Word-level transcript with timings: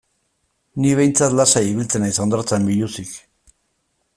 Ni 0.83 0.93
behintzat 0.99 1.35
lasai 1.39 1.63
ibiltzen 1.73 2.03
naiz 2.05 2.15
hondartzan 2.25 2.67
biluzik. 2.71 3.13